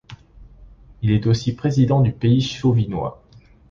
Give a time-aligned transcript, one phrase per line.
[1.03, 3.21] Il est aussi président du Pays Chauvinois.